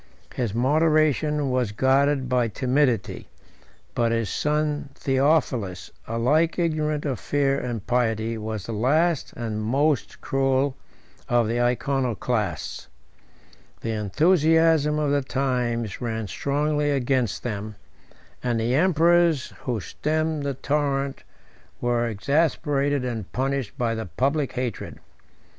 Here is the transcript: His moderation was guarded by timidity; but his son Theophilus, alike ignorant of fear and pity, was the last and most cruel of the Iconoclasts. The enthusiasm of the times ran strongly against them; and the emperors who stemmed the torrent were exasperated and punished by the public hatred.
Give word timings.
His 0.33 0.55
moderation 0.55 1.51
was 1.51 1.71
guarded 1.71 2.27
by 2.27 2.47
timidity; 2.47 3.29
but 3.93 4.11
his 4.11 4.31
son 4.31 4.89
Theophilus, 4.95 5.91
alike 6.07 6.57
ignorant 6.57 7.05
of 7.05 7.19
fear 7.19 7.59
and 7.59 7.85
pity, 7.85 8.35
was 8.35 8.65
the 8.65 8.71
last 8.73 9.31
and 9.33 9.61
most 9.61 10.19
cruel 10.19 10.75
of 11.29 11.47
the 11.47 11.61
Iconoclasts. 11.61 12.87
The 13.81 13.91
enthusiasm 13.91 14.97
of 14.97 15.11
the 15.11 15.21
times 15.21 16.01
ran 16.01 16.27
strongly 16.27 16.89
against 16.89 17.43
them; 17.43 17.75
and 18.41 18.59
the 18.59 18.73
emperors 18.73 19.53
who 19.65 19.79
stemmed 19.79 20.41
the 20.41 20.55
torrent 20.55 21.23
were 21.79 22.07
exasperated 22.07 23.05
and 23.05 23.31
punished 23.33 23.77
by 23.77 23.93
the 23.93 24.07
public 24.07 24.53
hatred. 24.53 24.97